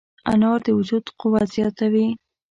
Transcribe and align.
انار 0.31 0.59
د 0.65 0.67
وجود 0.79 1.05
قوت 1.19 1.47
زیاتوي. 1.55 2.07